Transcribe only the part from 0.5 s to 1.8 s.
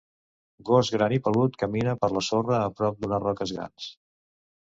Gos gran i pelut